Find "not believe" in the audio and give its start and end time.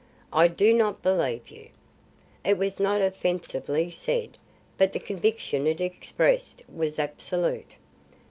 0.73-1.49